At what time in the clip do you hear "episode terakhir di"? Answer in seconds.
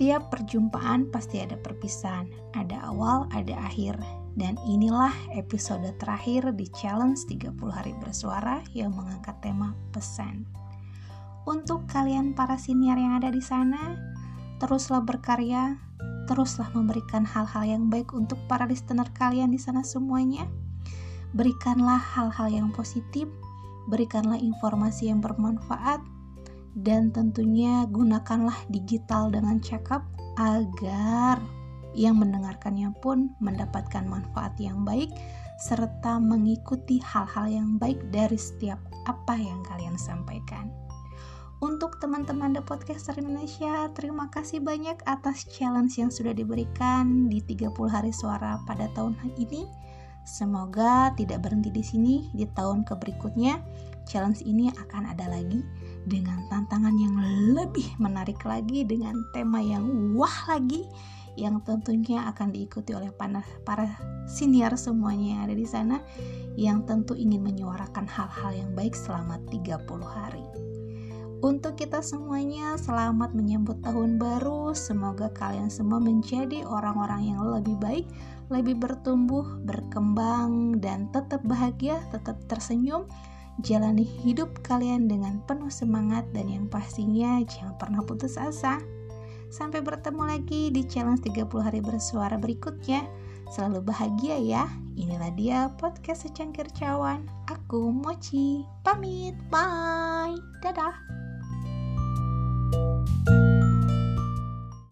5.36-6.64